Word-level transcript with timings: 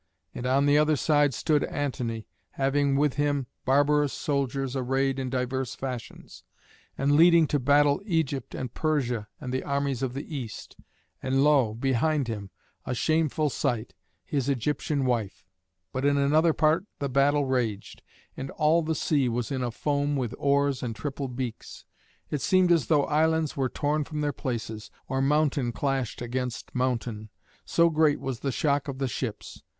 And 0.33 0.47
on 0.47 0.65
the 0.65 0.79
other 0.79 0.95
side 0.95 1.31
stood 1.31 1.63
Antony, 1.65 2.25
having 2.53 2.95
with 2.95 3.17
him 3.17 3.45
barbarous 3.65 4.11
soldiers 4.11 4.75
arrayed 4.75 5.19
in 5.19 5.29
divers 5.29 5.75
fashions, 5.75 6.43
and 6.97 7.11
leading 7.11 7.45
to 7.49 7.59
battle 7.59 8.01
Egypt 8.03 8.55
and 8.55 8.73
Persia 8.73 9.27
and 9.39 9.53
the 9.53 9.61
armies 9.63 10.01
of 10.01 10.15
the 10.15 10.35
East; 10.35 10.75
and 11.21 11.43
lo! 11.43 11.75
behind 11.75 12.27
him 12.27 12.49
a 12.83 12.95
shameful 12.95 13.51
sight 13.51 13.93
his 14.25 14.49
Egyptian 14.49 15.05
wife. 15.05 15.45
But 15.91 16.03
in 16.03 16.17
another 16.17 16.51
part 16.53 16.87
the 16.97 17.07
battle 17.07 17.45
raged, 17.45 18.01
and 18.35 18.49
all 18.49 18.81
the 18.81 18.95
sea 18.95 19.29
was 19.29 19.51
in 19.51 19.61
a 19.61 19.69
foam 19.69 20.15
with 20.15 20.33
oars 20.39 20.81
and 20.81 20.95
triple 20.95 21.27
beaks. 21.27 21.85
It 22.31 22.41
seemed 22.41 22.71
as 22.71 22.87
though 22.87 23.05
islands 23.05 23.55
were 23.55 23.69
torn 23.69 24.05
from 24.05 24.21
their 24.21 24.33
places, 24.33 24.89
or 25.07 25.21
mountain 25.21 25.71
clashed 25.71 26.23
against 26.23 26.73
mountain, 26.73 27.29
so 27.65 27.91
great 27.91 28.19
was 28.19 28.39
the 28.39 28.51
shock 28.51 28.87
of 28.87 28.97
the 28.97 29.07
ships. 29.07 29.61